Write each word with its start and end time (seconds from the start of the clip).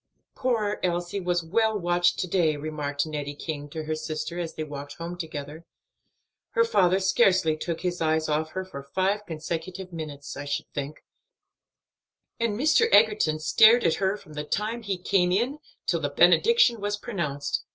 "Poor 0.33 0.79
Elsie 0.81 1.19
was 1.19 1.43
well 1.43 1.77
watched 1.77 2.17
to 2.17 2.27
day," 2.27 2.55
remarked 2.57 3.05
Nettie 3.05 3.35
King 3.35 3.69
to 3.69 3.83
her 3.83 3.93
sister 3.93 4.39
as 4.39 4.55
they 4.55 4.63
walked 4.63 4.95
home 4.95 5.15
together; 5.15 5.63
"her 6.53 6.63
father 6.63 6.99
scarcely 6.99 7.55
took 7.55 7.81
his 7.81 8.01
eyes 8.01 8.27
off 8.27 8.53
her 8.53 8.65
for 8.65 8.81
five 8.81 9.23
consecutive 9.27 9.93
minutes, 9.93 10.35
I 10.35 10.45
should 10.45 10.71
think; 10.73 11.03
and 12.39 12.59
Mr. 12.59 12.87
Egerton 12.91 13.37
stared 13.37 13.83
at 13.83 13.93
her 14.01 14.17
from 14.17 14.33
the 14.33 14.43
time 14.43 14.81
he 14.81 14.97
came 14.97 15.31
in 15.31 15.59
till 15.85 15.99
the 15.99 16.09
benediction 16.09 16.81
was 16.81 16.97
pronounced." 16.97 17.63